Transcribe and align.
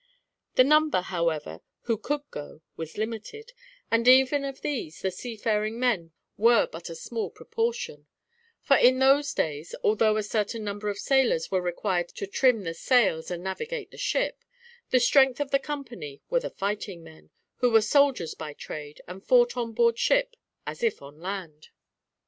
The 0.55 0.63
number, 0.63 1.01
however, 1.01 1.61
who 1.81 1.95
could 1.95 2.21
go 2.31 2.63
was 2.75 2.97
limited, 2.97 3.51
and 3.91 4.07
even 4.07 4.43
of 4.43 4.61
these 4.61 4.99
the 5.03 5.11
seafaring 5.11 5.79
men 5.79 6.11
were 6.37 6.65
but 6.65 6.89
a 6.89 6.95
small 6.95 7.29
proportion; 7.29 8.07
for 8.63 8.75
in 8.75 8.97
those 8.97 9.31
days, 9.31 9.75
although 9.83 10.17
a 10.17 10.23
certain 10.23 10.63
number 10.63 10.89
of 10.89 10.97
sailors 10.97 11.51
were 11.51 11.61
required 11.61 12.07
to 12.15 12.25
trim 12.25 12.63
the 12.63 12.73
sails 12.73 13.29
and 13.29 13.43
navigate 13.43 13.91
the 13.91 13.97
ship, 13.99 14.43
the 14.89 14.99
strength 14.99 15.39
of 15.39 15.51
the 15.51 15.59
company 15.59 16.23
were 16.31 16.39
the 16.39 16.49
fighting 16.49 17.03
men, 17.03 17.29
who 17.57 17.69
were 17.69 17.79
soldiers 17.81 18.33
by 18.33 18.53
trade, 18.53 19.01
and 19.07 19.23
fought 19.23 19.55
on 19.55 19.71
board 19.71 19.99
ship 19.99 20.35
as 20.65 20.81
if 20.81 21.03
on 21.03 21.21
land. 21.21 21.67